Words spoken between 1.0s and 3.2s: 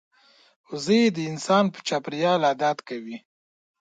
د انسان په چاپېریال عادت کوي